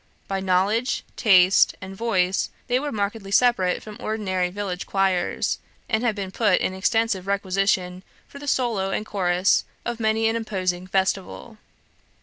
By 0.27 0.39
knowledge, 0.39 1.03
taste, 1.15 1.75
and 1.79 1.95
voice, 1.95 2.49
they 2.65 2.79
were 2.79 2.91
markedly 2.91 3.29
separate 3.29 3.83
from 3.83 3.97
ordinary 3.99 4.49
village 4.49 4.87
choirs, 4.87 5.59
and 5.87 6.01
have 6.03 6.15
been 6.15 6.31
put 6.31 6.59
in 6.59 6.73
extensive 6.73 7.27
requisition 7.27 8.01
for 8.27 8.39
the 8.39 8.47
solo 8.47 8.89
and 8.89 9.05
chorus 9.05 9.63
of 9.85 9.99
many 9.99 10.27
an 10.27 10.35
imposing 10.35 10.87
festival. 10.87 11.59